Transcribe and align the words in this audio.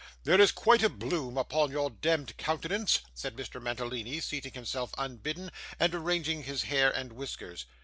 'There 0.23 0.41
is 0.41 0.51
quite 0.51 0.81
a 0.81 0.89
bloom 0.89 1.37
upon 1.37 1.69
your 1.69 1.91
demd 1.91 2.35
countenance,' 2.35 3.01
said 3.13 3.35
Mr. 3.35 3.61
Mantalini, 3.61 4.19
seating 4.19 4.53
himself 4.53 4.95
unbidden, 4.97 5.51
and 5.79 5.93
arranging 5.93 6.41
his 6.41 6.63
hair 6.63 6.89
and 6.89 7.13
whiskers. 7.13 7.65